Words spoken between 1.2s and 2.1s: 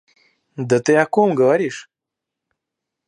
говоришь?